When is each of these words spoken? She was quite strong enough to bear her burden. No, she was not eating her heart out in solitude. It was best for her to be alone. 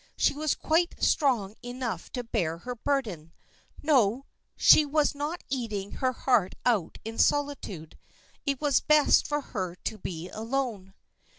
She 0.17 0.33
was 0.33 0.55
quite 0.55 0.95
strong 1.03 1.53
enough 1.61 2.11
to 2.13 2.23
bear 2.23 2.57
her 2.57 2.73
burden. 2.73 3.33
No, 3.83 4.25
she 4.57 4.83
was 4.83 5.13
not 5.13 5.43
eating 5.47 5.91
her 5.91 6.11
heart 6.11 6.55
out 6.65 6.97
in 7.05 7.19
solitude. 7.19 7.99
It 8.43 8.59
was 8.59 8.79
best 8.79 9.27
for 9.27 9.41
her 9.41 9.75
to 9.75 9.99
be 9.99 10.27
alone. 10.29 10.95